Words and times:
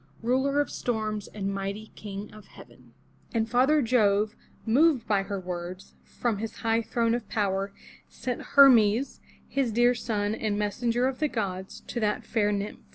Ruler 0.23 0.59
of 0.59 0.71
Storms, 0.71 1.27
and 1.27 1.53
mighty 1.53 1.91
King 1.95 2.33
of 2.33 2.47
Heaven. 2.47 2.95
And 3.35 3.47
father 3.47 3.83
Jove, 3.83 4.35
moved 4.65 5.05
by 5.07 5.21
her 5.21 5.39
words, 5.39 5.93
from 6.03 6.39
his 6.39 6.55
high 6.65 6.81
throne 6.81 7.13
of 7.13 7.29
power, 7.29 7.71
sent 8.09 8.41
Her'mes, 8.55 9.19
his 9.47 9.71
dear 9.71 9.93
son, 9.93 10.33
and 10.33 10.57
messenger 10.57 11.07
of 11.07 11.19
the 11.19 11.27
gods, 11.27 11.81
to 11.81 11.99
that 11.99 12.25
fair 12.25 12.51
nymph. 12.51 12.79